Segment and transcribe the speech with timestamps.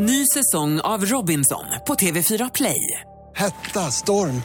[0.00, 3.00] Ny säsong av Robinson på TV4 Play.
[3.34, 4.42] Hetta, storm,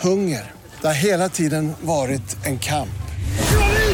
[0.00, 0.52] hunger.
[0.80, 3.02] Det har hela tiden varit en kamp.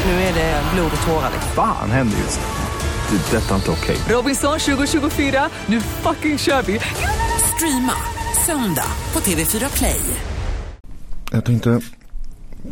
[0.05, 1.31] Nu är det blod och tårar.
[1.55, 3.17] Fan händer just nu.
[3.17, 3.37] Det.
[3.37, 3.97] är Detta är inte okej.
[4.09, 6.79] Robinson 2024, nu fucking kör vi!
[7.55, 7.93] Streama
[8.45, 10.01] söndag på TV4 Play.
[11.31, 11.81] Jag tänkte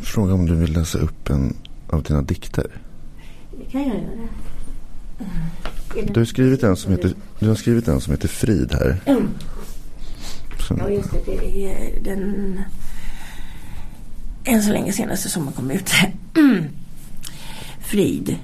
[0.02, 1.58] fråga om du vill läsa upp en
[1.90, 2.82] av dina dikter.
[3.52, 4.28] Det kan jag göra.
[5.94, 8.98] Du har skrivit en som heter, du har skrivit en som heter Frid här.
[9.06, 9.28] Mm.
[10.70, 11.20] Ja, just det.
[11.25, 12.61] Det är den
[14.44, 15.92] än så länge senaste som har kommit ut.
[17.86, 18.36] Frid.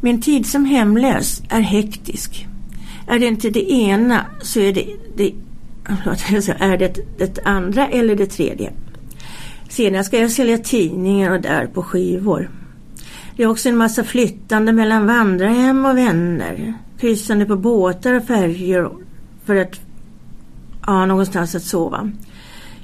[0.00, 2.46] Min tid som hemlös är hektisk.
[3.06, 4.86] Är det inte det ena så är det
[5.16, 5.34] det,
[6.58, 8.72] är det, det andra eller det tredje.
[9.68, 12.50] Sedan ska jag sälja tidningar och där på skivor.
[13.36, 16.74] Det är också en massa flyttande mellan vandrarhem och vänner.
[16.98, 19.04] Kryssande på båtar och färjor
[19.44, 19.80] för att
[20.82, 22.10] ha någonstans att sova.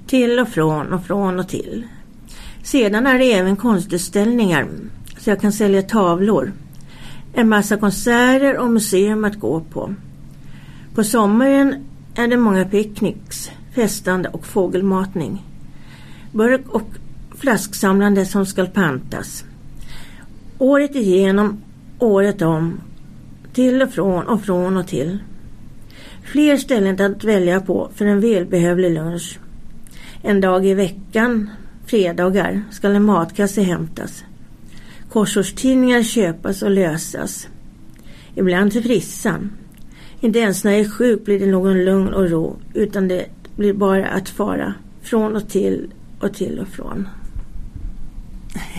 [0.06, 1.86] Till och från och från och till.
[2.62, 4.66] Sedan är det även konstutställningar
[5.18, 6.52] så jag kan sälja tavlor.
[7.32, 9.94] En massa konserter och museum att gå på.
[10.94, 15.44] På sommaren är det många picknicks, festande och fågelmatning.
[16.32, 16.88] Burk och
[17.34, 19.44] flasksamlande som ska pantas.
[20.60, 21.62] Året igenom,
[21.98, 22.80] året om.
[23.52, 25.18] Till och från och från och till.
[26.22, 29.38] Fler ställen att välja på för en välbehövlig lunch.
[30.22, 31.50] En dag i veckan,
[31.86, 34.24] fredagar, ska en matkasse hämtas.
[35.12, 37.48] Korsordstidningar köpas och lösas.
[38.34, 39.52] Ibland till frissan.
[40.20, 43.72] Inte ens när jag är sjuk blir det någon lugn och ro utan det blir
[43.72, 47.08] bara att fara från och till och till och från.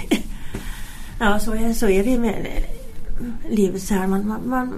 [1.21, 4.07] ja, så är, så är det med eh, livet så här.
[4.07, 4.73] Man, man, man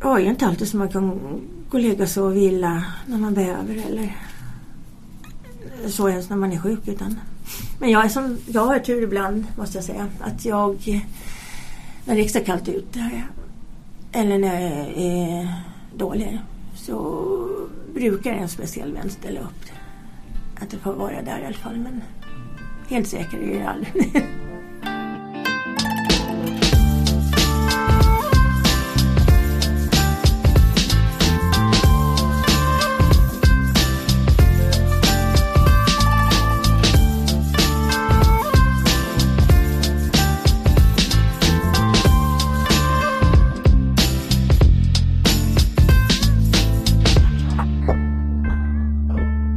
[0.00, 1.10] har ju inte alltid som man kan
[1.68, 4.16] gå och lägga sig och vila när man behöver eller
[5.86, 6.88] så ens när man är sjuk.
[6.88, 7.20] Utan.
[7.80, 10.08] Men jag, är som, jag har tur ibland måste jag säga.
[10.20, 11.02] Att jag,
[12.04, 13.22] när det är extra kallt ute
[14.12, 15.54] eller när jag är
[15.96, 16.40] dålig
[16.74, 17.26] så
[17.94, 19.64] brukar en speciell vän ställa upp.
[20.60, 21.76] Att det får vara där i alla fall.
[21.76, 22.02] Men
[22.88, 24.24] helt säker är jag aldrig.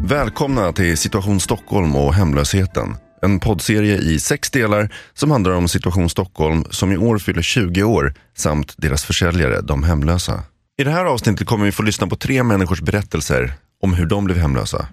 [0.09, 2.95] Välkomna till Situation Stockholm och hemlösheten.
[3.22, 7.83] En poddserie i sex delar som handlar om Situation Stockholm som i år fyller 20
[7.83, 10.44] år samt deras försäljare, de hemlösa.
[10.78, 14.25] I det här avsnittet kommer vi få lyssna på tre människors berättelser om hur de
[14.25, 14.88] blev hemlösa.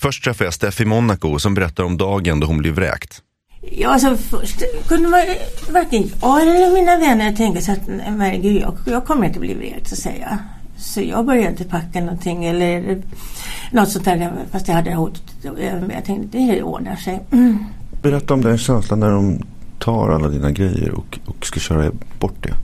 [0.00, 3.22] Först träffar jag Steffi Monaco som berättar om dagen då hon blev vräkt.
[3.62, 5.20] Ja, alltså först kunde man,
[5.70, 9.40] varken jag eller mina vänner tänka sig att nej, men gud, jag, jag kommer inte
[9.40, 10.38] bli vräkt så säger jag.
[10.80, 13.02] Så jag började inte packa någonting eller
[13.72, 15.22] något sånt där fast jag hade hotet.
[15.92, 17.20] Jag tänkte det ordnar sig.
[17.30, 17.64] Mm.
[18.02, 19.38] Berätta om den känslan när de
[19.78, 22.54] tar alla dina grejer och, och ska köra bort det.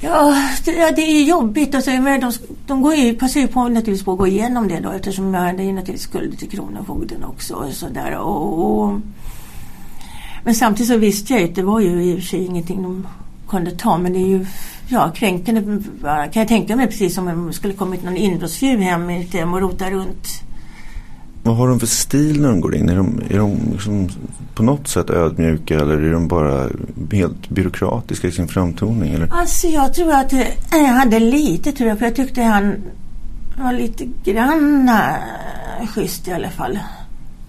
[0.00, 1.74] Ja, det, det är jobbigt.
[1.74, 2.32] Alltså, men de,
[2.66, 5.40] de går ju, passar ju på naturligtvis på att gå igenom det då eftersom jag
[5.40, 7.54] hade ju naturligtvis skulder till Kronofogden också.
[7.54, 9.00] Och så där, och, och,
[10.44, 12.82] men samtidigt så visste jag ju att det var ju i och för sig ingenting
[12.82, 13.06] de
[13.54, 13.98] kunde ta.
[13.98, 14.46] Men det är ju
[14.88, 15.60] ja, kränkande
[16.02, 19.34] kan jag tänka mig precis som om det skulle kommit någon inbrottstjuv hem i ett
[19.34, 20.28] hem och rota runt.
[21.42, 22.88] Vad har de för stil när de går in?
[22.88, 24.08] Är de, är de liksom
[24.54, 26.68] på något sätt ödmjuka eller är de bara
[27.12, 29.14] helt byråkratiska i sin framtoning?
[29.14, 29.28] Eller?
[29.32, 30.32] Alltså jag tror att
[30.72, 32.74] jag hade lite tror jag för jag tyckte han
[33.62, 36.78] var lite grann äh, schysst i alla fall.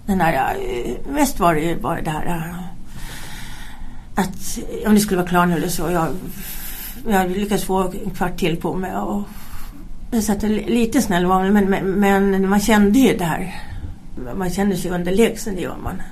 [0.06, 2.65] Den här, äh, mest var det ju bara det här
[4.16, 5.90] att om det skulle vara klar nu eller så.
[5.90, 6.08] Jag,
[7.08, 9.22] jag lyckades få en kvart till på mig och
[10.22, 13.54] så att lite snäll var men, men, men man kände ju det här.
[14.36, 16.02] Man kände sig underlägsen, det gör man.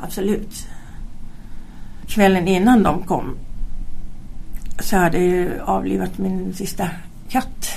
[0.00, 0.66] Absolut.
[2.06, 3.36] Kvällen innan de kom
[4.78, 6.88] så hade jag ju avlivat min sista
[7.28, 7.70] katt.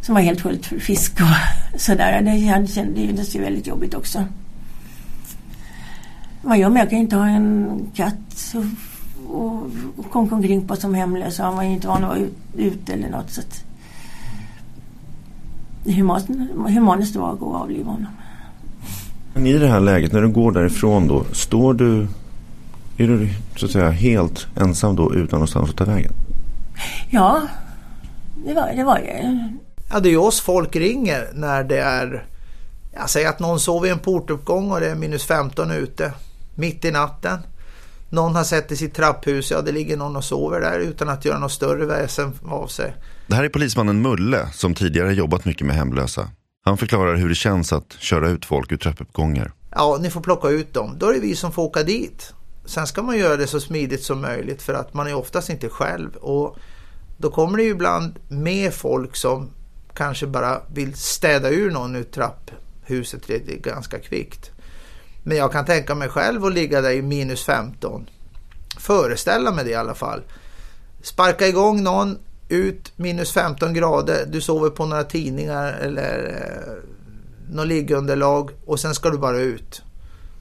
[0.00, 2.22] Som var helt fullt för fisk och sådär.
[2.22, 4.24] Det kändes ju väldigt jobbigt också.
[6.44, 6.78] Vad gör man?
[6.78, 8.54] Jag kan inte ha en katt
[9.28, 9.62] och,
[9.98, 11.38] och, omkring på som hemlös.
[11.38, 13.30] Han var ju inte van att vara ute ut eller något.
[13.30, 13.64] Så att
[15.84, 15.92] det
[16.72, 18.12] humanaste var att gå och avliva honom.
[19.34, 22.02] Men i det här läget, när du går därifrån då, står du,
[22.96, 26.12] är du så att säga helt ensam då utan någonstans att ta vägen?
[27.10, 27.42] Ja,
[28.46, 28.84] Det var det.
[28.84, 29.48] Var det.
[29.90, 32.26] Ja, det är ju oss folk ringer när det är...
[32.92, 36.12] Jag säger att någon sover i en portuppgång och det är minus 15 ute.
[36.54, 37.38] Mitt i natten.
[38.10, 41.24] Någon har sett i sitt trapphus, ja det ligger någon och sover där utan att
[41.24, 42.94] göra något större väsen av sig.
[43.26, 46.28] Det här är polismannen Mulle som tidigare jobbat mycket med hemlösa.
[46.64, 49.52] Han förklarar hur det känns att köra ut folk ur trappuppgångar.
[49.70, 50.96] Ja, ni får plocka ut dem.
[50.98, 52.34] Då är det vi som får åka dit.
[52.64, 55.68] Sen ska man göra det så smidigt som möjligt för att man är oftast inte
[55.68, 56.16] själv.
[56.16, 56.56] Och
[57.16, 59.50] då kommer det ju ibland med folk som
[59.94, 63.26] kanske bara vill städa ur någon ur trapphuset
[63.62, 64.50] ganska kvickt.
[65.26, 68.06] Men jag kan tänka mig själv att ligga där i minus 15.
[68.78, 70.22] Föreställa mig det i alla fall.
[71.02, 72.18] Sparka igång någon,
[72.48, 78.94] ut minus 15 grader, du sover på några tidningar eller eh, något liggunderlag och sen
[78.94, 79.82] ska du bara ut.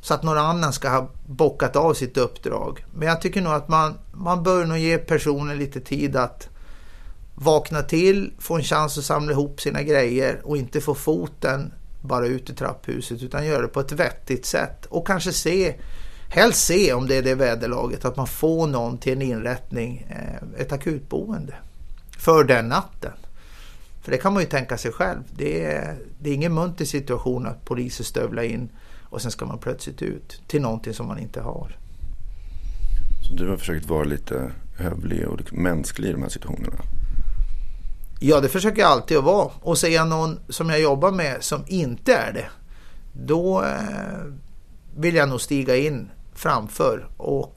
[0.02, 2.86] Så att någon annan ska ha bockat av sitt uppdrag.
[2.94, 6.50] Men jag tycker nog att man, man bör nog ge personen lite tid att
[7.36, 12.28] vakna till, få en chans att samla ihop sina grejer och inte få foten bara
[12.28, 15.76] ut i trapphuset utan göra det på ett vettigt sätt och kanske se
[16.30, 20.62] helst se om det är det väderlaget att man får någon till en inrättning, eh,
[20.62, 21.54] ett akutboende
[22.18, 23.12] för den natten.
[24.02, 25.20] För det kan man ju tänka sig själv.
[25.38, 28.70] Det är, det är ingen munter situation att poliser stövlar in
[29.04, 31.78] och sen ska man plötsligt ut till någonting som man inte har.
[33.22, 36.78] Så du har försökt vara lite hövlig och mänsklig i de här situationerna?
[38.26, 39.52] Ja, det försöker jag alltid att vara.
[39.62, 42.50] Och ser jag någon som jag jobbar med som inte är det,
[43.14, 44.34] då eh,
[44.96, 47.56] vill jag nog stiga in framför och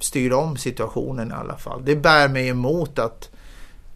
[0.00, 1.84] styra om situationen i alla fall.
[1.84, 3.30] Det bär mig emot att,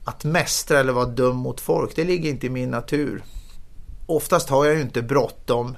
[0.05, 1.97] att mästra eller vara dum mot folk.
[1.97, 3.25] Det ligger inte i min natur.
[4.07, 5.77] Oftast har jag ju inte bråttom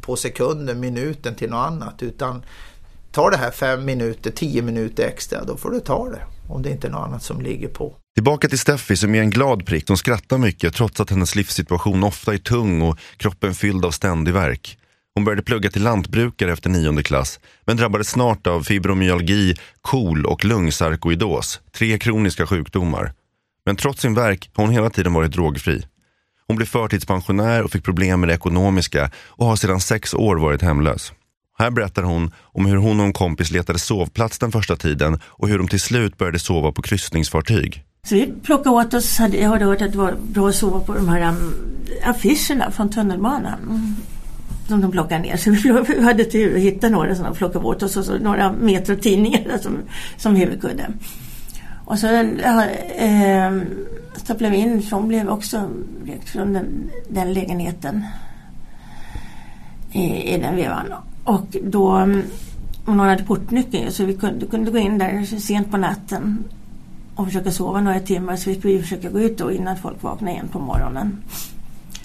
[0.00, 2.02] på sekunden, minuten till något annat.
[2.02, 2.44] Utan
[3.12, 6.22] tar det här fem minuter, tio minuter extra, då får du ta det.
[6.48, 7.96] Om det inte är något annat som ligger på.
[8.14, 9.88] Tillbaka till Steffi som är en glad prick.
[9.88, 14.34] Hon skrattar mycket trots att hennes livssituation ofta är tung och kroppen fylld av ständig
[14.34, 14.78] verk.
[15.14, 20.44] Hon började plugga till lantbrukare efter nionde klass men drabbades snart av fibromyalgi, KOL och
[20.44, 23.12] lungsarkoidos, tre kroniska sjukdomar.
[23.66, 25.82] Men trots sin verk har hon hela tiden varit drogfri.
[26.46, 30.62] Hon blev förtidspensionär och fick problem med det ekonomiska och har sedan sex år varit
[30.62, 31.12] hemlös.
[31.58, 35.48] Här berättar hon om hur hon och en kompis letade sovplats den första tiden och
[35.48, 37.84] hur de till slut började sova på kryssningsfartyg.
[38.06, 40.94] Så vi plockade åt oss, jag hade hört att det var bra att sova på
[40.94, 41.54] de här um,
[42.04, 43.58] affischerna från tunnelbanan.
[43.62, 43.94] Mm.
[44.68, 45.36] Som de plockade ner.
[45.36, 45.50] Så
[45.92, 49.58] vi hade tur att hitta några som de plockade åt oss och så några metrotidningar
[49.58, 49.78] som,
[50.16, 50.90] som huvudkudde.
[51.84, 52.64] Och så äh,
[52.96, 53.64] ehm,
[54.16, 55.68] stapplade vi in, så hon blev också
[56.24, 58.04] från den, den lägenheten
[59.92, 60.86] i, i den vevan.
[61.24, 62.22] Och då, mm,
[62.86, 66.44] hon hade portnyckeln så vi kunde, kunde gå in där sent på natten
[67.14, 70.48] och försöka sova några timmar så vi försöka gå ut då innan folk vaknade igen
[70.48, 71.22] på morgonen.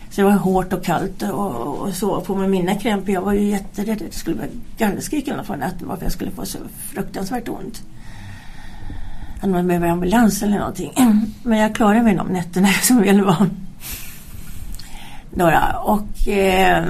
[0.09, 3.09] Så det var hårt och kallt att sova på med mina krämpor.
[3.09, 6.31] Jag var ju jätterädd att det skulle bli gallskrik eller något natten varför jag skulle
[6.31, 6.57] få så
[6.93, 7.81] fruktansvärt ont.
[9.41, 10.93] Att man behöver ambulans eller någonting.
[11.43, 13.49] Men jag klarade mig de nätterna som väl var.
[15.39, 15.79] Några.
[15.79, 16.85] Och eh,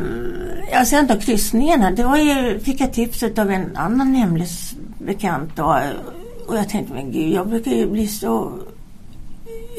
[0.72, 1.92] ja, sen då kryssningarna.
[1.92, 5.82] Det var ju, fick jag tipset av en annan hemlös bekant då.
[6.48, 8.54] Och jag tänkte, men gud, jag brukar ju bli så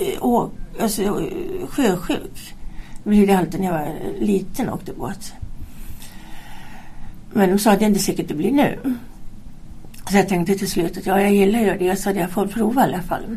[0.01, 0.51] eh, å,
[0.81, 1.29] alltså,
[1.69, 2.55] sjösjuk.
[3.03, 5.33] Det blev det alltid när jag var liten och åkte båt.
[7.33, 8.79] Men de sa att det är inte säkert det blir nu.
[10.11, 12.81] Så jag tänkte till slut att ja, jag gillar ju det så jag får prova
[12.83, 13.37] i alla fall.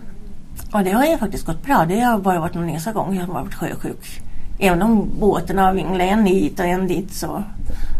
[0.71, 1.85] Och det har ju faktiskt gått bra.
[1.85, 4.21] Det har bara varit någon enstaka gång jag har varit sjösjuk.
[4.59, 7.43] Även om båtarna har vinglat en hit och en dit så.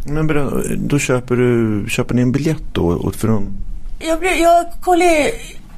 [0.06, 0.28] Men
[0.88, 3.12] då köper du, köper ni en biljett då?
[3.12, 3.48] För dem?
[4.00, 5.06] Jag, jag, kollar,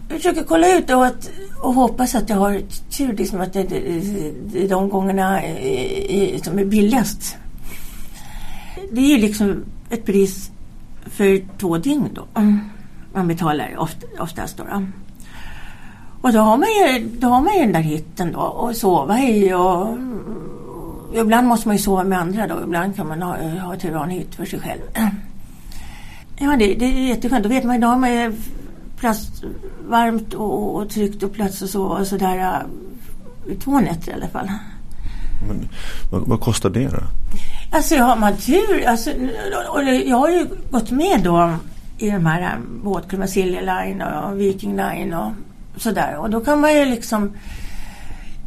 [0.10, 2.62] jag försöker kolla ut och, att, och hoppas att jag har
[2.98, 3.60] tur liksom att det,
[4.63, 5.39] är de gångerna
[6.44, 7.38] som är billigast.
[8.91, 10.51] Det är ju liksom ett pris
[11.05, 12.25] för två dygn då.
[13.13, 13.77] Man betalar
[14.20, 14.63] oftast då.
[14.63, 14.86] då.
[16.22, 19.20] Och då har man ju, då har man ju den där hytten då och sova
[19.20, 19.88] i och
[21.22, 22.63] ibland måste man ju sova med andra då.
[22.63, 23.36] Ibland kan man ha,
[23.74, 24.81] att ha en hytt för sig själv.
[26.38, 27.43] Ja, det, det är jätteskönt.
[27.43, 28.36] Då vet man idag med
[28.98, 29.43] plats
[29.88, 32.38] varmt och, och tryggt och plats och så och sådär.
[32.38, 34.51] Uh, två nätter i alla fall.
[35.48, 35.69] Men,
[36.12, 37.00] vad, vad, kostar det då?
[37.72, 39.12] Alltså har man tur, alltså,
[39.69, 41.53] och jag har ju gått med då
[41.98, 45.31] i de här uh, båtklubbarna, Silja Line och Viking Line och
[45.77, 46.17] sådär.
[46.17, 47.31] Och då kan man ju liksom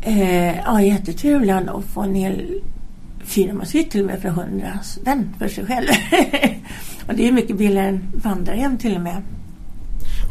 [0.00, 2.60] eh, ja, jättetur ibland att få en hel
[3.24, 5.88] firmasytt till och med för hundra spänn för sig själv.
[7.08, 9.22] och det är mycket billigare än vandrarhem till och med.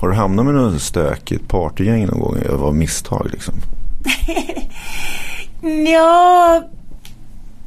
[0.01, 3.53] Har du hamnat med något stökigt partygäng någon gång av misstag liksom?
[5.93, 6.63] ja,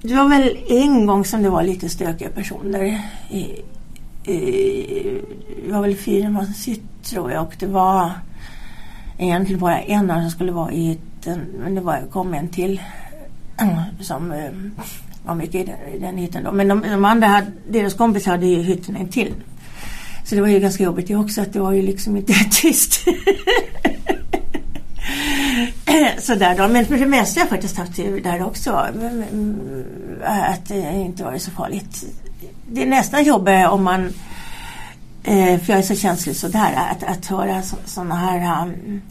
[0.02, 3.00] det var väl en gång som det var lite stökiga personer.
[3.30, 3.62] I,
[4.30, 5.21] i,
[5.66, 5.97] det var väl
[6.54, 8.12] sitt tror jag och det var
[9.19, 12.80] egentligen bara en som skulle vara i hytten men det var, kom en till
[14.00, 14.50] som eh,
[15.24, 16.52] var mycket i den, i den hytten då.
[16.52, 19.34] Men de, de andra, hade, deras kompisar hade ju hytten en till.
[20.24, 23.04] Så det var ju ganska jobbigt det också att det var ju liksom inte tyst.
[26.18, 26.68] Sådär då.
[26.68, 28.70] Men för det mesta har jag faktiskt haft det där också.
[30.24, 32.04] Eh, att det inte varit så farligt.
[32.72, 34.12] Det är nästan jobbigare om man
[35.24, 39.02] eh, för jag är så känslig sådär att, att höra sådana här um,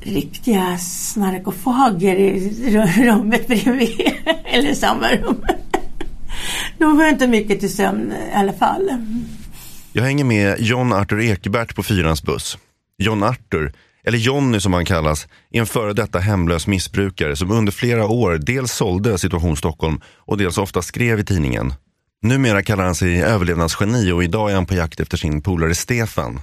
[0.00, 2.50] riktiga snarkofager i
[2.96, 4.00] rummet bredvid.
[4.44, 5.44] Eller samma rum.
[6.78, 8.90] Då får jag inte mycket till sömn i alla fall.
[9.92, 12.58] Jag hänger med John Arthur Ekebert på Fyrans buss.
[12.98, 13.72] John Arthur,
[14.04, 18.38] eller Jonny som han kallas, är en före detta hemlös missbrukare som under flera år
[18.38, 21.72] dels sålde Situation Stockholm och dels ofta skrev i tidningen.
[22.22, 26.40] Numera kallar han sig överlevnadsgeni och idag är han på jakt efter sin polare Stefan.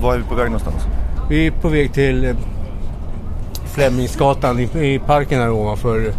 [0.00, 0.82] Var är vi på väg någonstans?
[1.28, 2.36] Vi är på väg till eh,
[3.74, 6.12] Flemingsgatan i, parken här ovanför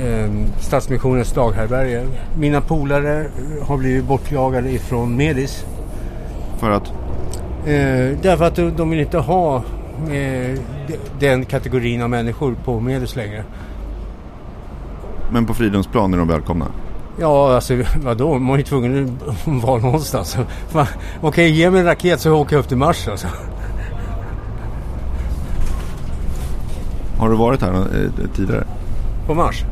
[0.00, 2.06] eh, Stadsmissionens daghärbärge.
[2.38, 3.26] Mina polare
[3.62, 5.64] har blivit bortjagade ifrån Medis.
[6.58, 6.88] För att?
[7.66, 9.56] Eh, därför att de, de vill inte ha
[10.10, 10.58] eh,
[11.20, 13.44] den kategorin av människor på Medis längre.
[15.32, 16.66] Men på Fridhemsplan är de välkomna?
[17.20, 18.38] Ja, alltså vadå?
[18.38, 20.36] Man är ju tvungen att vara någonstans.
[20.72, 20.86] Okej,
[21.22, 23.28] okay, ge mig en raket så åker jag upp till Mars alltså.
[27.18, 28.64] Har du varit här eh, tidigare?
[29.26, 29.64] På Mars?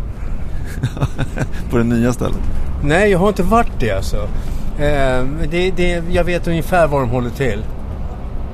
[1.70, 2.38] på det nya stället?
[2.84, 4.16] Nej, jag har inte varit det alltså.
[4.78, 7.64] Eh, det, det, jag vet ungefär var de håller till.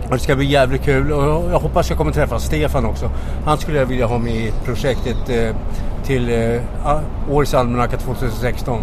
[0.05, 3.11] Och det ska bli jävligt kul och jag hoppas jag kommer träffa Stefan också.
[3.45, 5.57] Han skulle jag vilja ha med i projektet eh,
[6.05, 8.83] till eh, årets almanacka 2016.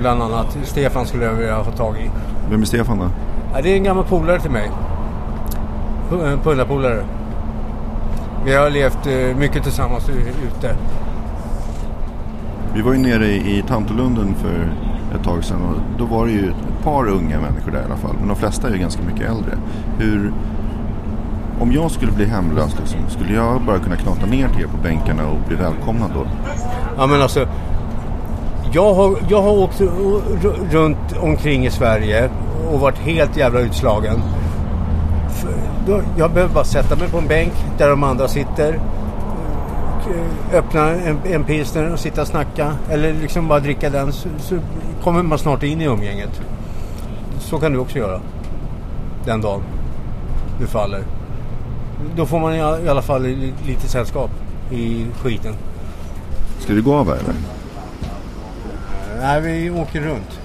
[0.00, 0.58] Bland annat.
[0.64, 2.10] Stefan skulle jag vilja ha tag i.
[2.50, 3.10] Vem är Stefan då?
[3.54, 4.70] Ja, det är en gammal polare till mig.
[6.44, 7.04] Pundarpolare.
[8.44, 10.76] Vi har levt eh, mycket tillsammans ute.
[12.74, 14.72] Vi var ju nere i Tantolunden för
[15.16, 17.96] ett tag sedan och då var det ju ett par unga människor där i alla
[17.96, 18.16] fall.
[18.18, 19.58] Men de flesta är ju ganska mycket äldre.
[19.98, 20.32] Hur,
[21.60, 24.76] om jag skulle bli hemlös, liksom, skulle jag bara kunna knata ner till er på
[24.82, 26.26] bänkarna och bli välkomnad då?
[26.96, 27.48] Ja men alltså,
[28.72, 29.80] jag har, jag har åkt
[30.70, 32.30] runt omkring i Sverige
[32.72, 34.22] och varit helt jävla utslagen.
[36.16, 38.80] Jag behöver bara sätta mig på en bänk där de andra sitter.
[40.52, 42.76] Öppna en, en pilsner och sitta och snacka.
[42.90, 44.12] Eller liksom bara dricka den.
[44.12, 44.58] Så, så
[45.02, 46.40] kommer man snart in i umgänget.
[47.38, 48.20] Så kan du också göra.
[49.24, 49.62] Den dagen
[50.60, 51.02] du faller.
[52.16, 53.22] Då får man i alla fall
[53.66, 54.30] lite sällskap
[54.70, 55.54] i skiten.
[56.58, 57.34] Ska vi gå av här eller?
[59.20, 60.40] Nej, vi åker runt.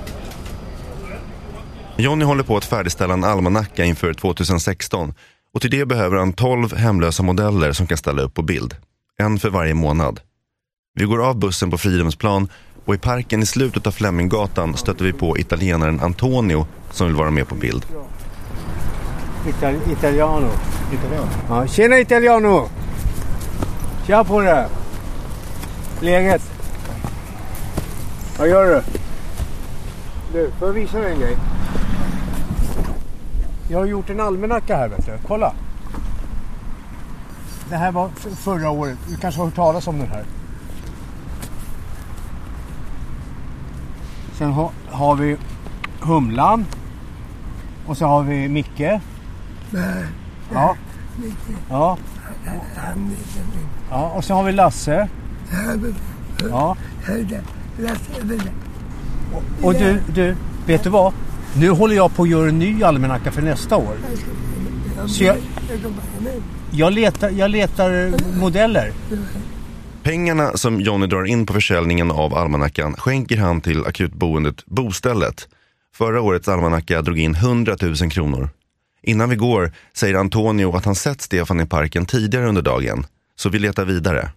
[1.97, 5.13] Jonny håller på att färdigställa en almanacka inför 2016
[5.53, 8.75] och till det behöver han 12 hemlösa modeller som kan ställa upp på bild.
[9.17, 10.19] En för varje månad.
[10.99, 12.47] Vi går av bussen på Fridhemsplan
[12.85, 17.31] och i parken i slutet av Fleminggatan stöter vi på italienaren Antonio som vill vara
[17.31, 17.85] med på bild.
[19.91, 20.49] Italiano.
[20.93, 21.27] Italiano?
[21.49, 22.69] Ja, tjena italiano!
[24.07, 24.67] Tja på dig!
[26.01, 26.41] Läget?
[28.37, 28.81] Vad gör du?
[30.33, 31.37] Du, får jag visa dig en grej?
[33.73, 35.11] Jag har gjort en almanacka här vet du.
[35.27, 35.53] Kolla!
[37.69, 38.97] Det här var förra året.
[39.09, 40.23] Du kanske har hört talas om den här.
[44.33, 45.37] Sen ha, har vi
[46.01, 46.65] Humlan.
[47.85, 48.79] Och så har vi Micke.
[48.79, 50.05] Nej.
[50.53, 50.75] Ja.
[51.69, 51.97] Ja.
[53.89, 55.07] Ja, och så har vi Lasse.
[56.49, 56.77] Ja.
[59.61, 61.13] Och du, du, vet du vad?
[61.57, 63.95] Nu håller jag på att göra en ny almanacka för nästa år.
[65.07, 65.37] Så jag,
[66.71, 68.91] jag, letar, jag letar eh, modeller.
[70.03, 75.47] Pengarna som Jonny drar in på försäljningen av almanackan skänker han till akutboendet Bostället.
[75.95, 78.49] Förra årets almanacka drog in 100 000 kronor.
[79.01, 83.05] Innan vi går säger Antonio att han sett Stefan i parken tidigare under dagen,
[83.35, 84.31] så vi letar vidare.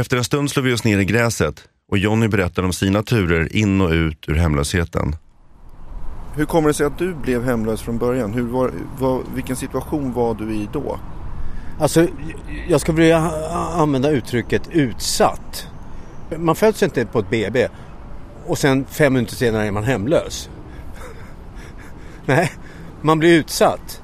[0.00, 3.56] Efter en stund slår vi oss ner i gräset och Jonny berättar om sina turer
[3.56, 5.16] in och ut ur hemlösheten.
[6.36, 8.32] Hur kommer det sig att du blev hemlös från början?
[8.32, 10.98] Hur var, var, vilken situation var du i då?
[11.80, 12.06] Alltså,
[12.68, 13.30] jag skulle vilja
[13.74, 15.68] använda uttrycket utsatt.
[16.36, 17.68] Man föds inte på ett BB
[18.46, 20.50] och sen fem minuter senare är man hemlös.
[22.26, 22.52] Nej,
[23.00, 24.02] man blir utsatt.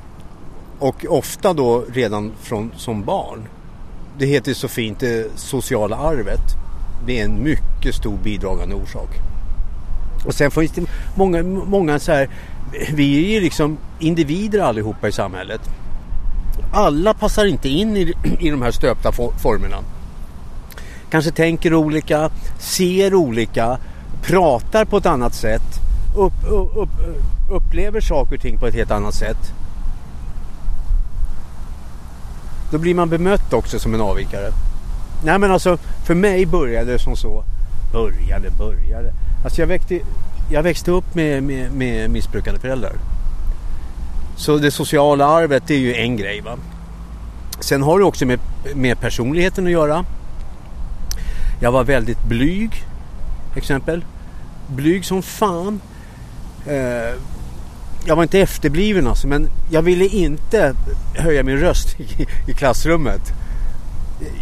[0.78, 3.48] Och ofta då redan från, som barn.
[4.18, 6.44] det heter så fint det sociala arvet.
[7.06, 9.31] Det är en mycket stor bidragande orsak.
[10.24, 10.82] Och sen finns det
[11.14, 12.28] många, många så här,
[12.94, 15.60] vi är ju liksom individer allihopa i samhället.
[16.72, 19.76] Alla passar inte in i, i de här stöpta formerna.
[21.10, 23.78] Kanske tänker olika, ser olika,
[24.22, 25.80] pratar på ett annat sätt,
[26.16, 26.32] upp,
[26.76, 26.88] upp,
[27.50, 29.52] upplever saker och ting på ett helt annat sätt.
[32.70, 34.50] Då blir man bemött också som en avvikare.
[35.24, 37.44] Nej men alltså för mig började det som så.
[37.92, 39.12] Började, började.
[39.44, 40.00] Alltså jag, växte,
[40.50, 42.92] jag växte upp med, med, med missbrukande föräldrar.
[44.36, 46.40] Så det sociala arvet det är ju en grej.
[46.40, 46.58] Va?
[47.60, 48.40] Sen har det också med,
[48.74, 50.04] med personligheten att göra.
[51.60, 52.84] Jag var väldigt blyg.
[53.56, 54.04] Exempel.
[54.66, 55.80] Blyg som fan.
[56.66, 57.18] Eh,
[58.06, 60.74] jag var inte efterbliven alltså, men jag ville inte
[61.14, 63.32] höja min röst i, i klassrummet.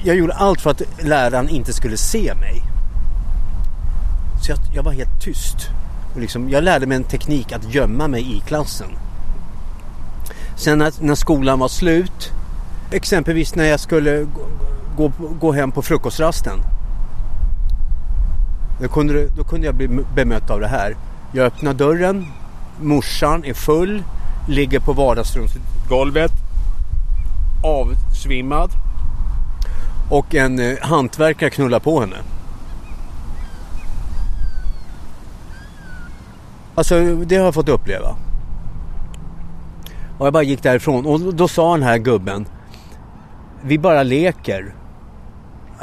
[0.04, 2.62] Jag gjorde allt för att läraren inte skulle se mig.
[4.50, 5.56] Så jag, jag var helt tyst.
[6.14, 8.88] Och liksom, jag lärde mig en teknik att gömma mig i klassen.
[10.56, 12.32] Sen när, när skolan var slut,
[12.90, 14.26] exempelvis när jag skulle
[14.96, 16.58] gå, gå, gå hem på frukostrasten.
[18.80, 20.96] Då kunde, då kunde jag bli bemött av det här.
[21.32, 22.26] Jag öppnar dörren,
[22.80, 24.02] morsan är full,
[24.48, 26.32] ligger på vardagsrumsgolvet,
[27.64, 28.70] avsvimmad
[30.10, 32.16] och en eh, hantverkare knullar på henne.
[36.74, 38.16] Alltså det har jag fått uppleva.
[40.18, 42.46] Och jag bara gick därifrån och då sa den här gubben
[43.62, 44.74] Vi bara leker.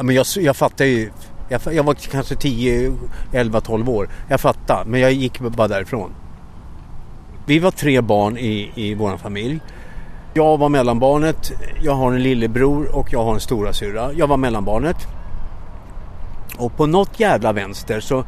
[0.01, 1.11] Men jag, jag fattar ju.
[1.49, 2.93] Jag, jag var kanske 10,
[3.33, 4.09] 11, 12 år.
[4.29, 6.11] Jag fattar men jag gick bara därifrån.
[7.45, 9.59] Vi var tre barn i, i vår familj.
[10.33, 11.51] Jag var mellanbarnet,
[11.81, 14.13] jag har en lillebror och jag har en stora syra.
[14.13, 14.97] Jag var mellanbarnet.
[16.57, 18.25] Och på något jävla vänster så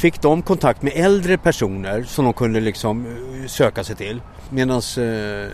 [0.00, 4.22] fick de kontakt med äldre personer som de kunde liksom eh, söka sig till.
[4.50, 5.48] Medan eh,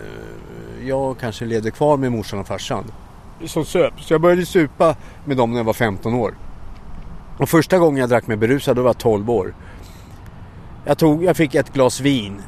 [0.87, 2.83] jag kanske levde kvar med morsan och farsan.
[3.45, 3.93] Som söp.
[4.01, 6.37] Så jag började supa med dem när jag var 15 år.
[7.39, 9.55] Och första gången jag drack mig berusad då var jag 12 år.
[10.85, 12.41] Jag, tog, jag fick ett glas vin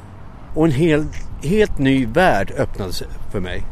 [0.56, 3.64] och en helt, helt ny värld öppnade sig för mig.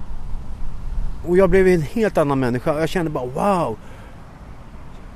[1.28, 2.80] Och jag blev en helt annan människa.
[2.80, 3.78] Jag kände bara wow.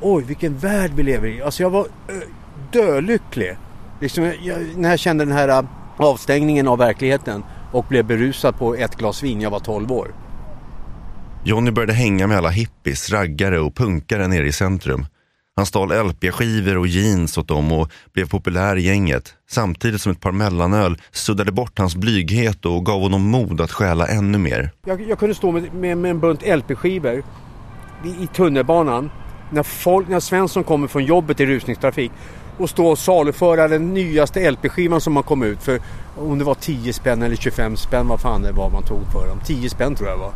[0.01, 1.41] Oj, vilken värld vi lever i.
[1.41, 2.15] Alltså jag var eh,
[2.71, 3.57] dölycklig.
[3.99, 5.63] Liksom, jag, när jag kände den här äh,
[5.97, 9.41] avstängningen av verkligheten och blev berusad på ett glas vin.
[9.41, 10.15] Jag var 12 år.
[11.43, 15.05] Johnny började hänga med alla hippies, raggare och punkare nere i centrum.
[15.55, 19.33] Han stal LP-skivor och jeans åt dem och blev populär i gänget.
[19.49, 24.07] Samtidigt som ett par mellanöl suddade bort hans blyghet och gav honom mod att stjäla
[24.07, 24.71] ännu mer.
[24.85, 27.23] Jag, jag kunde stå med, med, med en bunt LP-skivor
[28.05, 29.09] i, i tunnelbanan
[29.49, 32.11] när, folk, när Svensson kommer från jobbet i rusningstrafik
[32.61, 35.79] och stå och saluföra den nyaste LP-skivan som har kommit ut för
[36.17, 39.27] om det var 10 spänn eller 25 spänn vad fan det var man tog för
[39.27, 39.39] dem.
[39.45, 40.33] 10 spänn tror jag det var.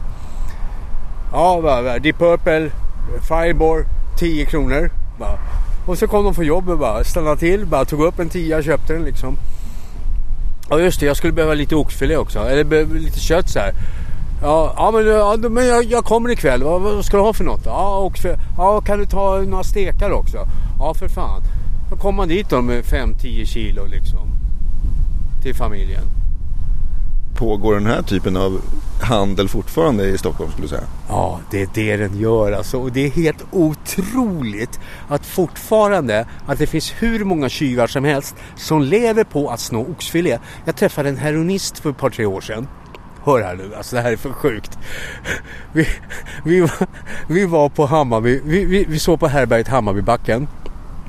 [1.31, 2.71] Ja, Deep Purple,
[3.27, 3.85] Firebore,
[4.19, 4.91] 10 kronor.
[5.19, 5.37] Bara.
[5.85, 8.63] Och så kom de från jobbet bara, stannade till, bara tog upp en tia och
[8.63, 9.37] köpte den liksom.
[10.69, 12.39] Ja just det, jag skulle behöva lite oxfilé också.
[12.39, 13.73] Eller lite kött så här.
[14.41, 16.63] Ja, ja men, ja, men jag, jag kommer ikväll.
[16.63, 17.65] Vad, vad ska du ha för något?
[17.65, 18.35] Ja, oxfilé.
[18.57, 20.37] Ja, kan du ta några stekar också?
[20.79, 21.41] Ja, för fan.
[21.95, 24.27] Då kommer man dit då med 5-10 kilo liksom.
[25.43, 26.03] Till familjen.
[27.37, 28.61] Pågår den här typen av
[29.01, 30.83] handel fortfarande i Stockholm skulle du säga?
[31.09, 32.77] Ja, det är det den gör alltså.
[32.77, 38.35] Och det är helt otroligt att fortfarande att det finns hur många tjuvar som helst
[38.55, 40.39] som lever på att snå oxfilé.
[40.65, 42.67] Jag träffade en heroinist för ett par tre år sedan.
[43.23, 44.77] Hör här nu, alltså det här är för sjukt.
[45.73, 45.87] Vi,
[46.45, 46.87] vi, var,
[47.27, 50.47] vi var på Hammarby, vi, vi, vi såg på härberget Hammarbybacken.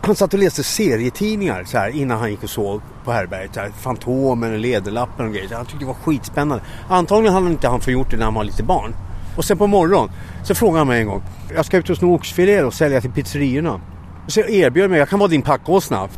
[0.07, 3.55] Han satt och läste serietidningar så här, innan han gick och sov på härbärget.
[3.55, 5.49] Så här, Fantomen och Lederlappen och grejer.
[5.55, 6.65] Han tyckte det var skitspännande.
[6.89, 8.95] Antagligen hade han inte han gjort det när han var lite barn.
[9.37, 10.11] Och sen på morgonen
[10.45, 11.23] så frågade han mig en gång.
[11.55, 13.81] Jag ska ut och sno oxfilé och sälja till pizzerierna.
[14.27, 16.09] Så jag erbjöd mig, jag kan vara din packåsna.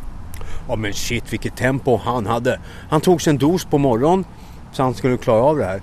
[0.67, 2.59] Ja men shit vilket tempo han hade.
[2.89, 4.25] Han tog sig en dos på morgonen
[4.71, 5.81] så han skulle klara av det här.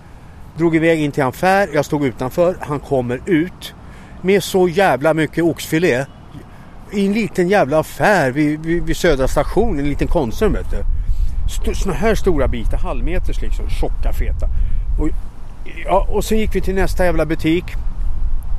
[0.57, 2.57] Drog iväg in till en affär, jag stod utanför.
[2.61, 3.75] Han kommer ut
[4.23, 6.07] med så jävla mycket oxfilé
[6.92, 10.85] i en liten jävla affär vid, vid, vid Södra station, en liten Konsum vet du.
[11.46, 14.49] St såna här stora bitar, halvmeters liksom, tjocka feta.
[14.99, 15.09] Och,
[15.85, 17.64] ja, och sen gick vi till nästa jävla butik.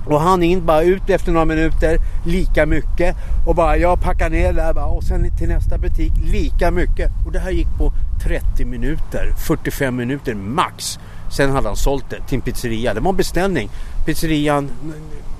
[0.06, 3.16] Och han in bara ut efter några minuter, lika mycket.
[3.48, 7.12] Och bara jag packar ner där bara, och sen till nästa butik, lika mycket.
[7.26, 7.92] Och det här gick på
[8.24, 11.00] 30 minuter, 45 minuter max.
[11.32, 12.94] Sen hade han sålt det till en pizzeria.
[12.94, 13.70] Det var en beställning.
[14.06, 14.70] Pizzerian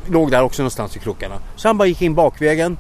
[0.10, 1.36] låg där också någonstans i krokarna.
[1.56, 2.78] Så han bara gick in bakvägen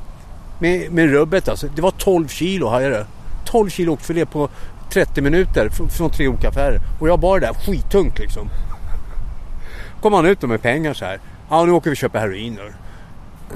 [0.59, 1.67] med, med rubbet alltså.
[1.75, 3.05] Det var 12 kilo, hade det.
[3.45, 4.49] 12 kilo oxfilé på
[4.89, 6.79] 30 minuter fr- från tre olika affärer.
[6.99, 8.47] Och jag bar det där skittungt liksom.
[10.01, 11.19] Kom han ut med pengar så här.
[11.49, 12.73] Ja, nu åker vi och köper heroin nu.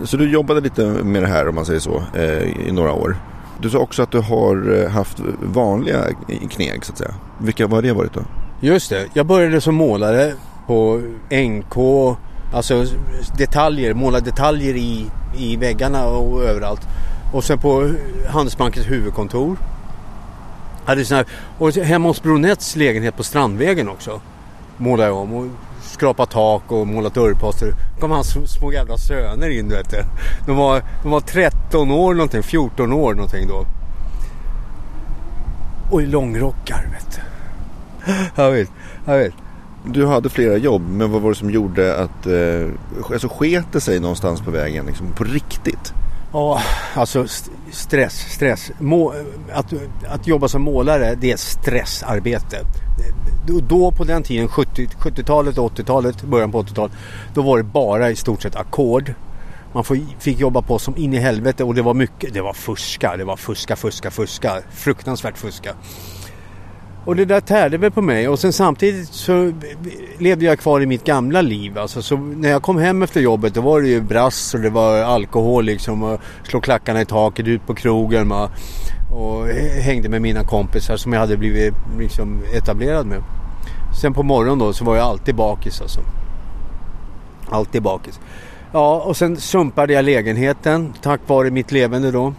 [0.05, 3.15] Så du jobbade lite med det här om man säger så eh, i några år.
[3.61, 6.03] Du sa också att du har eh, haft vanliga
[6.49, 7.13] kneg så att säga.
[7.37, 8.21] Vilka vad har det varit då?
[8.61, 10.33] Just det, jag började som målare
[10.67, 11.75] på NK.
[12.51, 12.85] Alltså
[13.37, 15.05] detaljer, måla detaljer i,
[15.37, 16.81] i väggarna och överallt.
[17.33, 17.93] Och sen på
[18.27, 19.57] Handelsbankens huvudkontor.
[20.85, 24.21] Hade såna här, och hemma hos Bronets lägenhet på Strandvägen också.
[24.77, 25.47] Målade jag om och
[25.81, 27.73] skrapat tak och målat dörrposter.
[27.95, 29.95] Då kom hans små jävla söner in du vet.
[30.45, 33.65] De var, de var 13 år någonting, 14 år någonting då.
[35.91, 37.21] Och i långrockar vet du.
[38.35, 38.69] Jag vet,
[39.05, 39.33] jag vet.
[39.85, 42.69] Du hade flera jobb men vad var det som gjorde att eh,
[43.13, 45.93] alltså sket det sig någonstans på vägen liksom, på riktigt?
[46.33, 46.61] Ja,
[46.93, 48.71] alltså st- stress, stress.
[48.79, 49.13] Må,
[49.53, 49.73] att,
[50.07, 52.57] att jobba som målare det är stressarbete.
[53.67, 56.91] Då, på den tiden, 70, 70-talet och 80-talet, början på 80-talet,
[57.33, 59.13] då var det bara i stort sett ackord.
[59.73, 59.83] Man
[60.19, 63.23] fick jobba på som in i helvete och det var mycket, det var fuska, det
[63.23, 64.57] var fuska, fuska, fuska.
[64.71, 65.73] Fruktansvärt fuska.
[67.05, 69.51] Och det där tärde väl på mig och sen samtidigt så
[70.17, 71.77] levde jag kvar i mitt gamla liv.
[71.77, 74.69] Alltså, så när jag kom hem efter jobbet då var det ju brass och det
[74.69, 78.49] var alkohol liksom och slå klackarna i taket ut på krogen va?
[79.11, 79.47] och
[79.81, 83.23] hängde med mina kompisar som jag hade blivit liksom etablerad med.
[84.01, 85.99] Sen på morgonen då så var jag alltid bakis alltså.
[87.49, 88.19] Alltid bakis.
[88.71, 92.33] Ja och sen sumpade jag lägenheten tack vare mitt levande då.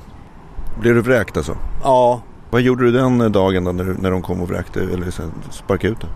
[0.80, 1.56] Blev du vräkt alltså?
[1.82, 2.20] Ja,
[2.52, 5.10] Vad gjorde du den dagen då när, när de kom och vräkte eller
[5.50, 6.10] sparkade ut dig?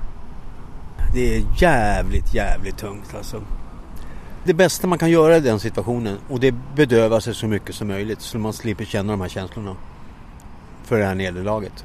[1.14, 3.42] Det är jävligt, jävligt tungt alltså.
[4.44, 7.74] Det bästa man kan göra i den situationen och det är bedöva sig så mycket
[7.74, 9.76] som möjligt så man slipper känna de här känslorna.
[10.84, 11.84] För det här nederlaget.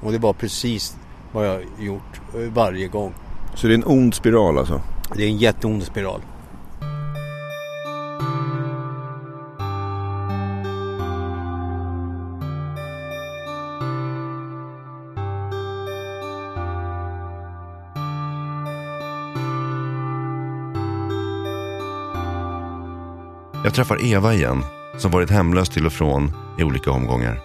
[0.00, 0.96] Och det var precis
[1.32, 3.14] vad jag gjort eh, varje gång.
[3.54, 4.80] Så det är en ond spiral alltså?
[5.14, 6.20] Det är en jätteond spiral.
[23.68, 24.62] Jag träffar Eva igen,
[24.98, 27.40] som varit hemlös till och från i olika omgångar.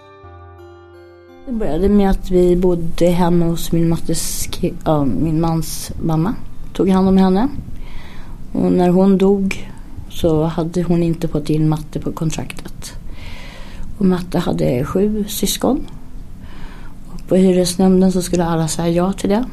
[1.46, 4.50] Det började med att vi bodde hemma hos min, mattes,
[4.86, 6.36] äh, min mans mamma.
[6.74, 7.48] Tog hand om henne.
[8.52, 9.72] Och när hon dog
[10.10, 12.94] så hade hon inte fått in matte på kontraktet.
[13.98, 15.88] Och matte hade sju syskon.
[17.08, 19.46] Och på hyresnämnden så skulle alla säga ja till det.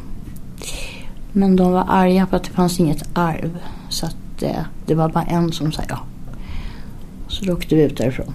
[1.33, 3.59] Men de var arga på att det fanns inget arv.
[3.89, 6.01] Så att eh, det var bara en som sa ja.
[7.41, 8.35] Så då åkte vi ut därifrån.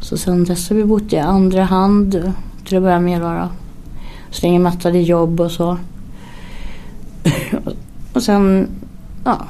[0.00, 2.32] Så sen dess har vi bott i andra hand
[2.64, 3.48] till att börja med bara.
[4.30, 5.78] Så länge Matte hade jobb och så.
[8.12, 8.68] och sen,
[9.24, 9.46] ja.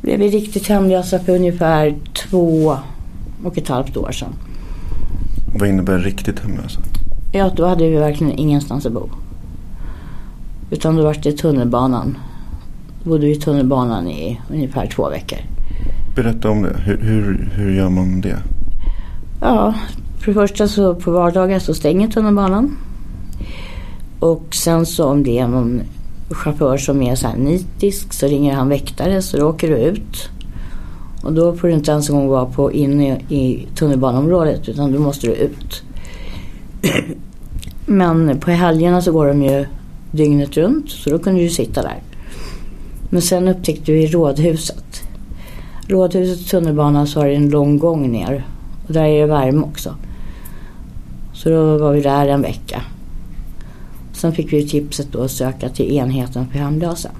[0.00, 2.76] Blev vi riktigt hemlösa för ungefär två
[3.44, 4.32] och ett halvt år sedan.
[5.58, 6.78] Vad innebär riktigt hemlös?
[7.32, 9.08] Ja, då hade vi verkligen ingenstans att bo.
[10.70, 12.18] Utan då var det tunnelbanan.
[13.02, 15.38] Då bodde vi i tunnelbanan i ungefär två veckor.
[16.22, 16.76] Berätta om det.
[16.84, 18.36] Hur, hur, hur gör man det?
[19.40, 19.74] Ja,
[20.18, 22.76] för det första så på vardagar så stänger tunnelbanan.
[24.18, 25.82] Och sen så om det är någon
[26.30, 30.28] chaufför som är så här nitisk så ringer han väktare så då åker du ut.
[31.22, 34.92] Och då får du inte ens en gång vara på inne i, i tunnelbanområdet utan
[34.92, 35.82] då måste du ut.
[37.86, 39.66] Men på helgerna så går de ju
[40.10, 42.02] dygnet runt så då kunde du sitta där.
[43.10, 44.99] Men sen upptäckte vi rådhuset.
[45.90, 48.46] Rådhuset tunnelbanan så har det en lång gång ner.
[48.86, 49.94] Och där är det värme också.
[51.32, 52.82] Så då var vi där en vecka.
[54.12, 57.10] Sen fick vi tipset då att söka till enheten för hemlösa.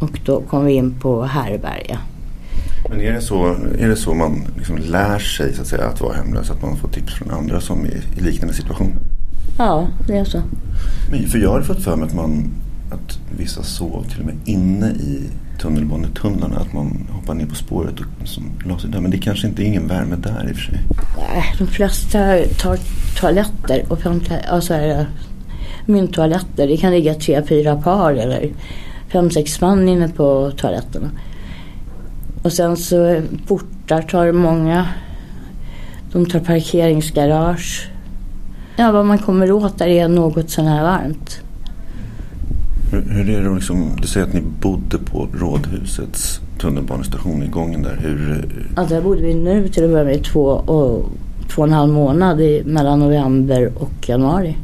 [0.00, 1.98] Och då kom vi in på härbärge.
[2.88, 6.00] Men är det så, är det så man liksom lär sig så att, säga, att
[6.00, 6.50] vara hemlös?
[6.50, 8.96] Att man får tips från andra som är i liknande situationer?
[9.58, 10.42] Ja, det är så.
[11.10, 12.50] Men, för jag har fått för mig att, man,
[12.90, 15.30] att vissa sov till och med inne i
[15.62, 16.56] tunnelbanetunnlarna.
[16.56, 19.00] Att man hoppar ner på spåret och som, la sig där.
[19.00, 20.78] Men det kanske inte är ingen värme där i och för sig.
[21.18, 22.18] Nej, de flesta
[22.58, 22.78] tar
[23.20, 25.06] toaletter, offentliga, alltså är det
[25.86, 26.68] mynttoaletter.
[26.68, 28.50] Det kan ligga tre, fyra par eller
[29.08, 31.10] fem, sex man inne på toaletterna.
[32.42, 34.86] Och sen så portar tar många.
[36.12, 37.88] De tar parkeringsgarage.
[38.76, 41.40] Ja, vad man kommer åt där är något sån här varmt.
[42.90, 47.82] Hur, hur är det liksom, du säger att ni bodde på Rådhusets tunnelbanestation i gången
[47.82, 47.96] där.
[48.02, 48.44] Hur,
[48.76, 51.04] Alltså där bodde vi nu till att börja med i två och,
[51.48, 54.56] två och en halv månad i, mellan november och januari.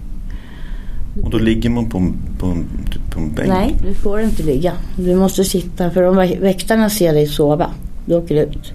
[1.24, 2.64] och då ligger man på, en- på, en,
[3.10, 3.48] på en bänk?
[3.48, 4.72] Nej, du får inte ligga.
[4.96, 7.70] Du måste sitta för om vä- väktarna ser dig sova,
[8.06, 8.72] då åker du ut.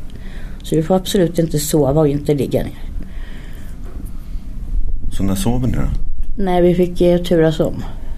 [0.64, 2.80] Så du får absolut inte sova och inte ligga ner.
[5.12, 5.82] Så när sover ni då?
[6.38, 7.74] Nej, vi fick eh, turas om.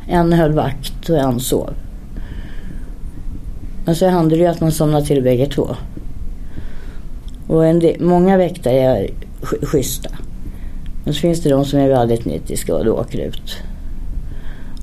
[0.08, 1.70] En höll vakt och en sov.
[3.86, 5.76] Men så hände det ju att man somnade till bägge två.
[7.48, 9.10] Och en del, många väktare är
[9.42, 10.10] sch- schyssta.
[11.04, 13.58] Men så finns det de som är väldigt nitiska och då åker ut.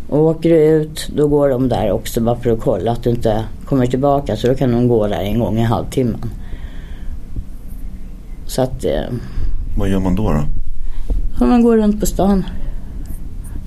[0.08, 3.10] Och åker du ut, då går de där också bara för att kolla att du
[3.10, 4.36] inte kommer tillbaka.
[4.36, 6.30] Så då kan de gå där en gång i halvtimmen.
[8.46, 9.00] Så att eh,
[9.78, 10.32] Vad gör man då?
[10.32, 10.42] då?
[11.38, 12.44] får man gå runt på stan.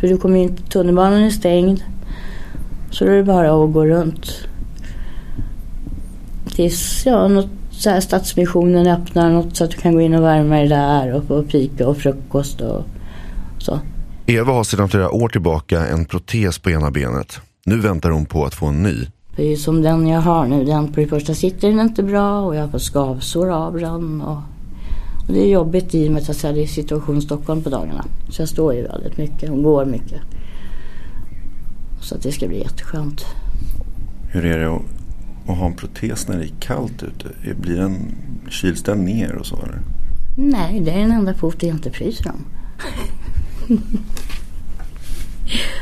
[0.04, 1.84] För du kommer ju inte, tunnelbanan är stängd.
[2.92, 4.48] Så då är det bara att gå runt.
[6.56, 10.24] Tills ja, något, så här, Stadsmissionen öppnar något så att du kan gå in och
[10.24, 12.84] värma dig där och få fika och frukost och
[13.58, 13.80] så.
[14.26, 17.39] Eva har sedan flera år tillbaka en protes på ena benet.
[17.66, 18.96] Nu väntar hon på att få en ny.
[19.36, 20.63] Det är som den jag har nu.
[20.63, 24.22] Den på det första sitter den inte bra och jag får skavsår av den.
[24.22, 24.39] Och,
[25.28, 28.06] och det är jobbigt i och med att det är situation Stockholm på dagarna.
[28.30, 30.22] Så jag står ju väldigt mycket och går mycket.
[32.02, 33.26] Så att det ska bli jätteskönt.
[34.32, 34.82] Hur är det att,
[35.48, 37.56] att ha en protes när det är kallt ute?
[37.62, 38.16] Blir den
[38.50, 39.80] kyls den ner och så eller?
[40.38, 42.46] Nej, det är den enda foten jag inte fryser om.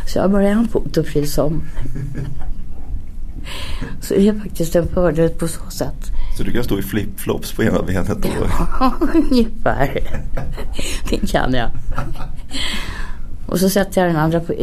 [0.07, 1.61] Så jag har bara en fot att frysa om.
[4.01, 6.11] Så det är faktiskt en fördel på så sätt.
[6.37, 8.29] Så du kan stå i flipflops på ena benet då?
[8.79, 9.99] Ja, ungefär.
[11.09, 11.69] Det kan jag.
[13.45, 14.53] Och så sätter jag den andra på,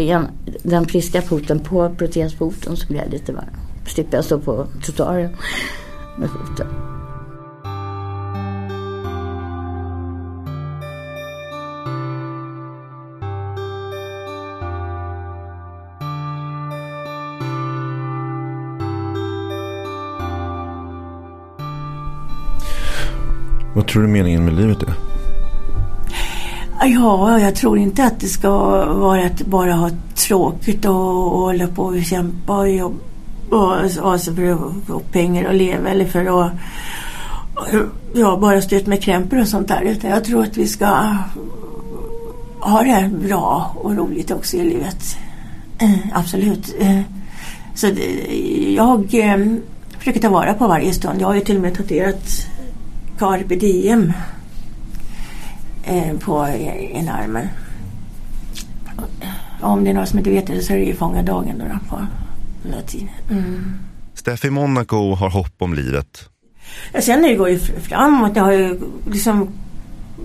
[0.63, 3.57] den friska foten på protesfoten så blir jag lite varm.
[3.87, 5.37] Slipper jag stå på trottoaren
[6.19, 6.98] med foten.
[23.75, 24.95] Vad tror du meningen med livet är?
[26.81, 28.51] Ja, jag tror inte att det ska
[28.95, 32.99] vara att bara ha tråkigt och, och hålla på och kämpa och jobba
[33.51, 36.53] och ha alltså sig för att få pengar och leva eller för att
[38.15, 39.81] ja, bara stå ut med krämpor och sånt där.
[39.81, 40.87] Utan jag tror att vi ska
[42.61, 45.19] ha det bra och roligt också i livet.
[45.79, 46.77] Eh, absolut.
[46.81, 47.01] Eh,
[47.75, 47.87] så
[48.77, 49.47] jag eh,
[49.99, 51.21] försöker ta vara på varje stund.
[51.21, 52.48] Jag har ju till och med tatuerat
[53.19, 54.13] Carpe Diem
[55.85, 56.39] eh, på
[56.93, 57.49] en armen.
[59.61, 61.97] Om det är några som inte vet det så är det ju fånga dagen då,
[61.97, 62.07] på
[62.69, 63.11] latin.
[63.31, 63.79] Mm.
[64.15, 66.29] Steffi Monaco har hopp om livet.
[66.93, 68.37] Ja, Sen det går ju framåt.
[68.37, 69.49] Jag har ju liksom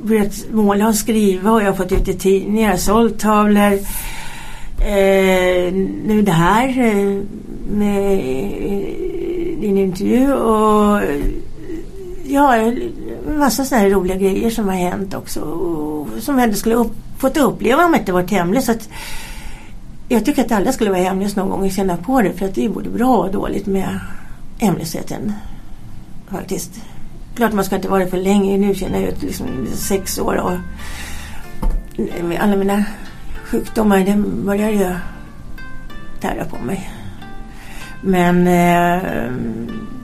[0.04, 3.80] börjat måla och skriva och jag har fått ut i tidningar, sålt tavlor.
[4.80, 5.74] Eh,
[6.06, 7.22] nu det här eh,
[7.72, 11.02] med eh, din intervju och
[12.34, 12.92] ja, en
[13.38, 15.40] massa sådana här roliga grejer som har hänt också.
[15.42, 18.66] Och som jag ändå skulle upp, fått uppleva om jag inte varit hemlös.
[18.66, 18.90] Så att
[20.10, 22.34] jag tycker att alla skulle vara hemlösa någon gång och känna på det.
[22.34, 24.00] För att det är både bra och dåligt med
[24.58, 25.34] hemlösheten.
[26.28, 26.72] Faktiskt.
[27.36, 28.58] Klart man ska inte vara det för länge.
[28.58, 30.52] Nu känner jag ut liksom sex år och
[32.40, 32.86] alla mina
[33.44, 34.00] sjukdomar.
[34.00, 34.16] Det
[34.46, 34.96] börjar ju
[36.22, 36.90] tära på mig.
[38.02, 39.32] Men eh,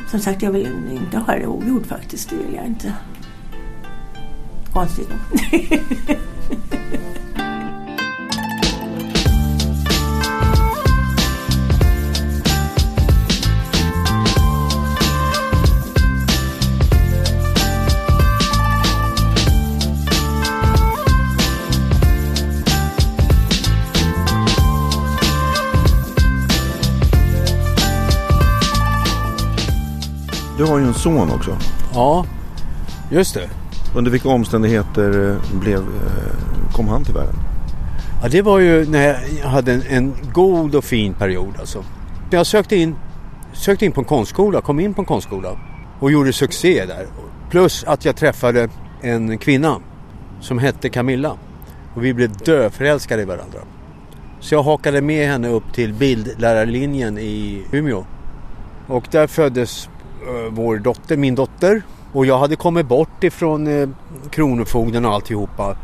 [0.09, 2.29] som sagt, jag vill inte ha det ogjort faktiskt.
[2.29, 2.93] Det vill jag inte.
[4.73, 5.19] Konstigt nog.
[30.59, 31.57] Du har ju en son också.
[31.93, 32.25] Ja,
[33.11, 33.49] just det.
[33.95, 37.35] Under vilka omständigheter eh, blev, eh, kom han till världen?
[38.21, 41.83] Ja, det var ju när jag hade en, en god och fin period alltså.
[42.29, 42.95] Jag sökte in,
[43.53, 45.57] sökte in på en konstskola, kom in på en konstskola
[45.99, 47.07] och gjorde succé där.
[47.49, 48.69] Plus att jag träffade
[49.01, 49.77] en kvinna
[50.41, 51.37] som hette Camilla.
[51.95, 53.59] Och vi blev döförälskade i varandra.
[54.39, 58.05] Så jag hakade med henne upp till bildlärarlinjen i Umeå.
[58.87, 59.89] Och där föddes
[60.27, 61.81] Eh, vår dotter, min dotter.
[62.13, 63.89] Och jag hade kommit bort ifrån eh,
[64.31, 65.77] Kronofogden och alltihopa.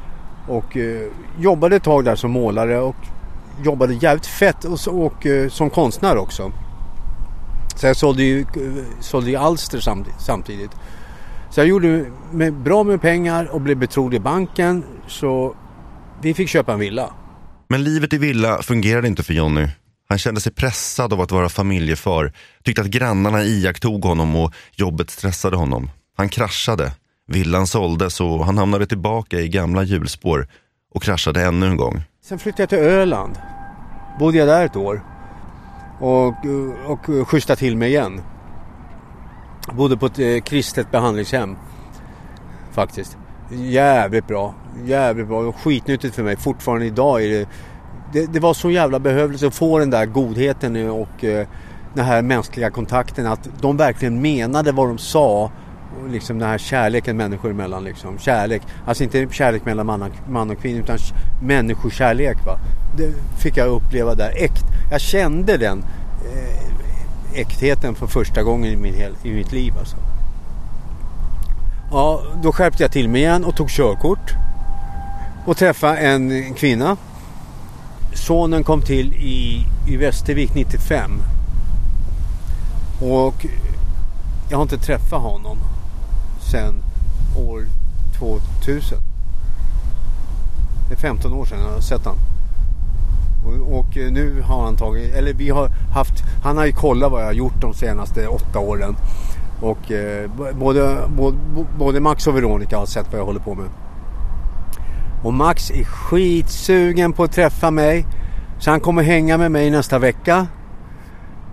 [0.48, 1.02] Och eh,
[1.40, 2.96] jobbade ett tag där som målare och
[3.64, 6.52] jobbade jävligt fett och, och, och som konstnär också.
[7.76, 8.46] Så jag sålde ju, eh,
[9.00, 10.72] sålde ju alster samt- samtidigt.
[11.50, 14.84] Så jag gjorde med, bra med pengar och blev betrodd i banken.
[15.08, 15.56] Så
[16.22, 17.10] vi fick köpa en villa.
[17.68, 19.68] Men livet i villa fungerade inte för Jonny.
[20.08, 25.10] Han kände sig pressad av att vara familjefar, tyckte att grannarna iakttog honom och jobbet
[25.10, 25.90] stressade honom.
[26.18, 26.92] Han kraschade,
[27.28, 30.48] villan såldes och han hamnade tillbaka i gamla hjulspår
[30.94, 32.04] och kraschade ännu en gång.
[32.24, 33.38] Sen flyttade jag till Öland.
[34.20, 35.04] Bodde jag där ett år.
[36.00, 36.36] Och,
[36.86, 38.22] och schysstade till mig igen.
[39.72, 41.56] Bodde på ett eh, kristet behandlingshem.
[42.72, 43.18] Faktiskt.
[43.52, 44.56] Jävligt bra.
[44.84, 45.52] Jävligt bra.
[45.52, 46.38] Skitnyttigt för mig.
[46.38, 47.50] Fortfarande idag är det...
[48.16, 51.48] Det, det var så jävla behövligt att få den där godheten och eh,
[51.94, 53.28] den här mänskliga kontakten.
[53.28, 55.52] Att de verkligen menade vad de sa.
[56.02, 57.84] Och liksom den här kärleken människor emellan.
[57.84, 58.18] Liksom.
[58.18, 58.62] Kärlek.
[58.86, 60.98] Alltså inte kärlek mellan man och, man och kvinna utan
[61.42, 62.46] människokärlek.
[62.46, 62.58] Va?
[62.98, 64.34] Det fick jag uppleva där.
[64.44, 64.64] Äkt.
[64.92, 65.84] Jag kände den
[66.34, 69.74] eh, äktheten för första gången i, min hel, i mitt liv.
[69.80, 69.96] Alltså.
[71.92, 74.34] Ja, då skärpte jag till mig igen och tog körkort.
[75.46, 76.98] Och träffade en kvinna.
[78.16, 81.12] Sonen kom till i, i Västervik 95.
[83.02, 83.46] Och
[84.50, 85.58] jag har inte träffat honom
[86.52, 86.76] sedan
[87.38, 87.66] år
[88.20, 88.98] 2000.
[90.90, 92.20] Det är 15 år sedan jag har sett honom.
[93.46, 97.22] Och, och nu har han tagit, eller vi har haft, han har ju kollat vad
[97.22, 98.96] jag har gjort de senaste åtta åren.
[99.62, 101.38] Och eh, både, både,
[101.78, 103.66] både Max och Veronica har sett vad jag håller på med.
[105.26, 108.06] Och Max är skitsugen på att träffa mig.
[108.60, 110.48] Så han kommer hänga med mig nästa vecka.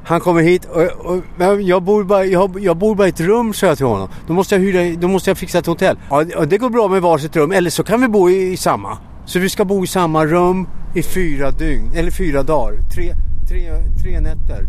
[0.05, 3.21] Han kommer hit och, och men jag, bor bara, jag, jag bor bara i ett
[3.21, 4.09] rum sa jag till honom.
[4.27, 5.97] Då måste jag, hyra, då måste jag fixa ett hotell.
[6.11, 7.53] Ja, det går bra med varsitt rum.
[7.53, 8.99] Eller så kan vi bo i, i samma.
[9.25, 11.93] Så vi ska bo i samma rum i fyra dygn.
[11.95, 12.75] Eller fyra dagar.
[12.95, 13.15] Tre,
[13.49, 13.71] tre,
[14.03, 14.67] tre nätter.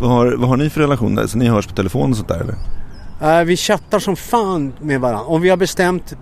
[0.00, 1.26] Vad har, vad har ni för relation där?
[1.26, 2.54] Så ni hörs på telefon och sånt där eller?
[3.40, 5.24] Äh, vi chattar som fan med varandra.
[5.24, 6.16] Om vi har bestämt,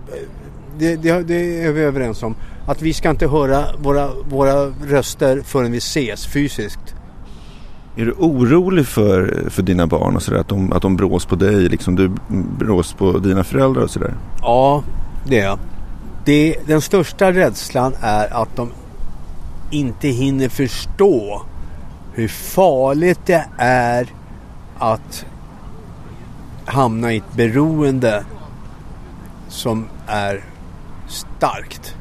[0.79, 5.41] det, det, det är vi överens om, att vi ska inte höra våra, våra röster
[5.45, 6.95] förrän vi ses fysiskt.
[7.95, 10.39] Är du orolig för, för dina barn och sådär?
[10.39, 12.11] Att de, att de brås på dig, liksom du
[12.59, 14.13] brås på dina föräldrar och sådär?
[14.41, 14.83] Ja,
[15.27, 15.59] det är jag.
[16.25, 18.71] Det, den största rädslan är att de
[19.71, 21.41] inte hinner förstå
[22.13, 24.07] hur farligt det är
[24.77, 25.25] att
[26.65, 28.23] hamna i ett beroende
[29.47, 30.43] som är
[31.09, 31.95] starkt.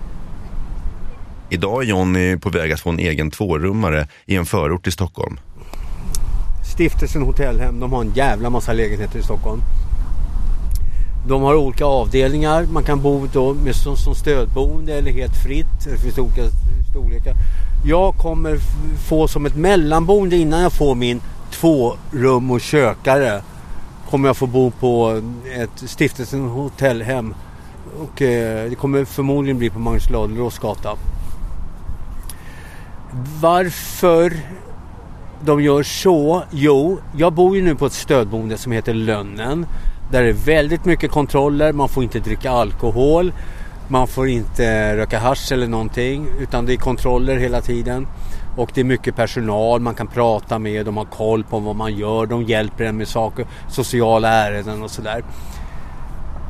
[1.50, 5.40] Idag är Jonny på väg att få en egen tvårummare i en förort i Stockholm.
[6.74, 9.60] Stiftelsen Hotellhem, de har en jävla massa lägenheter i Stockholm.
[11.28, 12.66] De har olika avdelningar.
[12.72, 15.84] Man kan bo då med, som, som stödboende eller helt fritt.
[15.84, 16.42] Det finns olika
[16.90, 17.34] storlekar.
[17.84, 18.58] Jag kommer
[19.08, 23.42] få som ett mellanboende innan jag får min två rum och kökare.
[24.10, 25.22] Kommer jag få bo på
[25.56, 27.34] ett Stiftelsen Hotellhem.
[28.00, 30.96] Och eh, det kommer förmodligen bli på Magnus Ladulås gata.
[33.40, 34.32] Varför
[35.44, 36.42] de gör så?
[36.50, 39.66] Jo, jag bor ju nu på ett stödboende som heter Lönnen.
[40.10, 41.72] Där det är väldigt mycket kontroller.
[41.72, 43.32] Man får inte dricka alkohol.
[43.88, 46.26] Man får inte röka hasch eller någonting.
[46.40, 48.06] Utan det är kontroller hela tiden.
[48.56, 50.86] Och det är mycket personal man kan prata med.
[50.86, 52.26] De har koll på vad man gör.
[52.26, 55.24] De hjälper en med saker, sociala ärenden och sådär.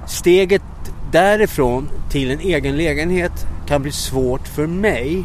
[0.07, 0.62] Steget
[1.11, 5.25] därifrån till en egen lägenhet kan bli svårt för mig.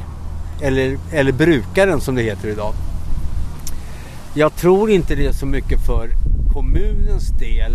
[0.61, 2.73] Eller, eller brukaren som det heter idag.
[4.33, 6.09] Jag tror inte det är så mycket för
[6.53, 7.71] kommunens del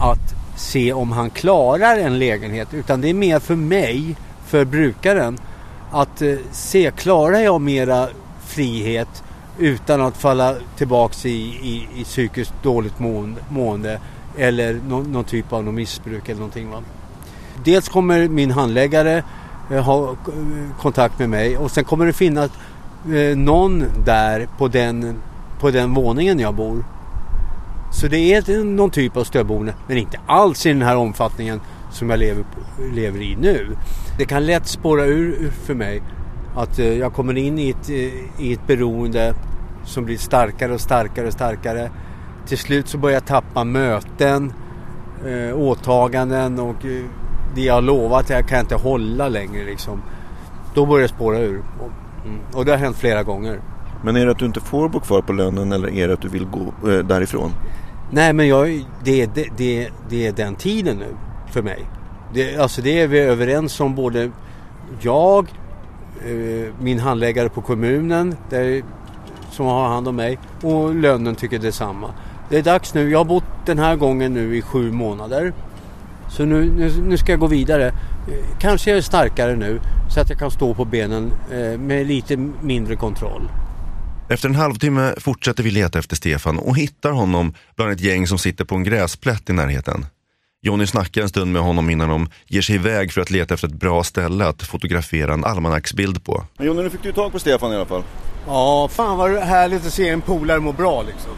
[0.00, 4.16] att se om han klarar en lägenhet utan det är mer för mig,
[4.46, 5.38] för brukaren
[5.90, 8.08] att eh, se, klarar jag mera
[8.46, 9.22] frihet
[9.58, 14.00] utan att falla tillbaks i, i, i psykiskt dåligt mående, mående
[14.38, 16.70] eller någon, någon typ av någon missbruk eller någonting.
[16.70, 16.82] Va?
[17.64, 19.22] Dels kommer min handläggare
[19.70, 20.16] eh, ha
[20.80, 22.50] kontakt med mig och sen kommer det finnas
[23.04, 25.16] eh, någon där på den,
[25.60, 26.84] på den våningen jag bor.
[27.92, 32.10] Så det är någon typ av stödboende men inte alls i den här omfattningen som
[32.10, 32.44] jag lever,
[32.92, 33.76] lever i nu.
[34.18, 36.02] Det kan lätt spåra ur för mig
[36.56, 37.90] att eh, jag kommer in i ett,
[38.38, 39.34] i ett beroende
[39.84, 41.90] som blir starkare och starkare och starkare.
[42.46, 44.52] Till slut så börjar jag tappa möten,
[45.54, 46.84] åtaganden och
[47.54, 50.02] det jag har lovat jag kan inte hålla längre liksom.
[50.74, 51.62] Då börjar det spåra ur.
[51.80, 51.90] Och,
[52.26, 53.60] mm, och det har hänt flera gånger.
[54.04, 56.22] Men är det att du inte får bo kvar på lönen eller är det att
[56.22, 57.50] du vill gå eh, därifrån?
[58.10, 61.16] Nej men jag, det, det, det, det är den tiden nu
[61.50, 61.86] för mig.
[62.34, 64.30] Det, alltså det är vi överens om både
[65.00, 65.48] jag,
[66.26, 68.82] eh, min handläggare på kommunen där,
[69.50, 72.10] som har hand om mig och lönen tycker detsamma.
[72.48, 73.10] Det är dags nu.
[73.10, 75.52] Jag har bott den här gången nu i sju månader.
[76.28, 77.94] Så nu, nu, nu ska jag gå vidare.
[78.60, 79.80] Kanske jag är starkare nu
[80.14, 83.48] så att jag kan stå på benen eh, med lite mindre kontroll.
[84.28, 88.38] Efter en halvtimme fortsätter vi leta efter Stefan och hittar honom bland ett gäng som
[88.38, 90.06] sitter på en gräsplätt i närheten.
[90.62, 93.68] Jonny snackar en stund med honom innan de ger sig iväg för att leta efter
[93.68, 96.44] ett bra ställe att fotografera en almanacksbild på.
[96.56, 98.02] Men Jonny, nu fick du tag på Stefan i alla fall.
[98.46, 101.30] Ja, fan vad härligt att se en polare må bra liksom.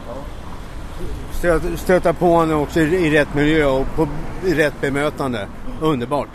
[1.39, 4.07] Stöta, stöta på honom också i, i rätt miljö och på,
[4.45, 5.47] i rätt bemötande.
[5.81, 6.27] Underbart.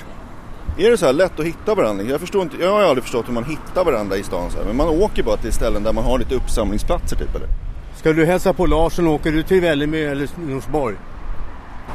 [0.78, 2.04] Är det så här lätt att hitta varandra?
[2.04, 4.64] Jag, förstår inte, jag har aldrig förstått hur man hittar varandra i stan så här.
[4.64, 7.48] Men man åker bara till ställen där man har lite uppsamlingsplatser typ eller?
[7.96, 10.96] Ska du hälsa på Larsson åker du till Vällingby eller Norsborg?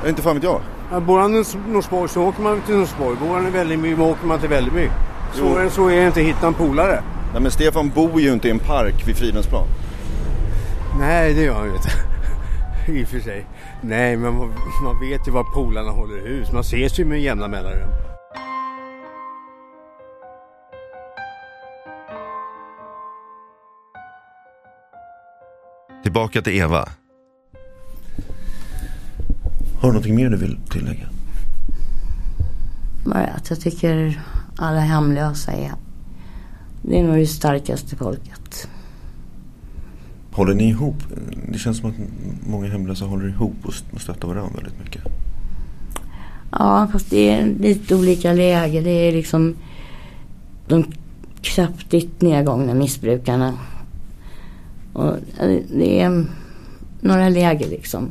[0.01, 0.62] Jag inte fan vet jag.
[0.91, 3.18] Ja, bor han i Norsborg så åker man till Norsborg.
[3.18, 4.89] Bor han i Vällingby så åker man till Vällingby.
[5.34, 5.70] Så, Jo.
[5.70, 7.03] så är det inte att hitta en polare.
[7.34, 9.68] Nej men Stefan bor ju inte i en park vid Fridhemsplan.
[10.99, 11.89] Nej, det gör han ju inte.
[12.90, 13.46] I och för sig.
[13.82, 16.52] Nej, men man, man vet ju var polarna håller hus.
[16.52, 17.90] Man ses ju med jämna mellanrum.
[26.04, 26.90] Tillbaka till Eva.
[29.82, 31.10] Har du någonting mer du vill tillägga?
[33.06, 34.22] Bara att jag tycker
[34.58, 35.72] alla hemlösa är,
[36.82, 38.70] det är nog det starkaste folket.
[40.32, 40.96] Håller ni ihop?
[41.52, 41.96] Det känns som att
[42.50, 45.04] många hemlösa håller ihop och stöttar varandra väldigt mycket.
[46.52, 48.84] Ja, fast det är lite olika läger.
[48.84, 49.56] Det är liksom
[50.68, 50.86] de
[51.42, 53.54] kraftigt nedgångna missbrukarna.
[54.94, 56.26] Och eh, det är
[57.02, 58.10] några läger liksom.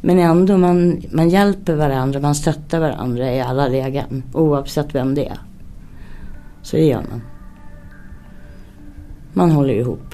[0.00, 4.22] Men ändå, man, man hjälper varandra, man stöttar varandra i alla lägen.
[4.32, 5.38] Oavsett vem det är.
[6.62, 7.20] Så det gör man.
[9.32, 10.07] Man håller ihop.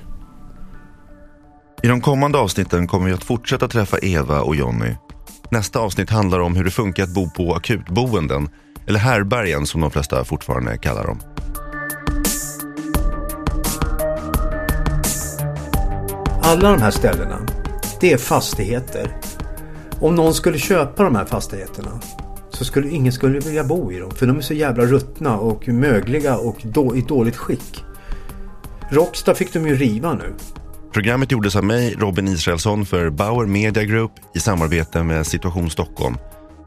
[1.85, 4.95] I de kommande avsnitten kommer vi att fortsätta träffa Eva och Jonny.
[5.49, 8.49] Nästa avsnitt handlar om hur det funkar att bo på akutboenden,
[8.87, 11.21] eller härbergen som de flesta fortfarande kallar dem.
[16.43, 17.47] Alla de här ställena,
[18.01, 19.17] det är fastigheter.
[20.01, 22.01] Om någon skulle köpa de här fastigheterna
[22.51, 24.11] så skulle ingen skulle vilja bo i dem.
[24.11, 27.85] För de är så jävla ruttna och mögliga och då, i dåligt skick.
[28.91, 30.35] Råcksta fick de ju riva nu.
[30.95, 36.17] Programmet gjordes av mig, Robin Israelsson, för Bauer Media Group i samarbete med Situation Stockholm.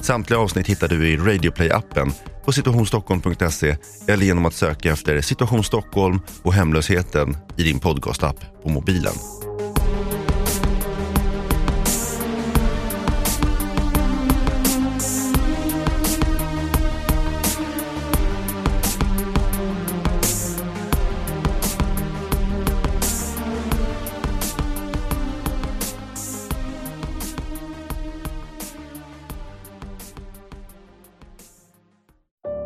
[0.01, 2.11] Samtliga avsnitt hittar du i Radioplay-appen
[2.45, 8.69] på situationstockholm.se eller genom att söka efter Situation Stockholm och hemlösheten i din podcastapp på
[8.69, 9.13] mobilen.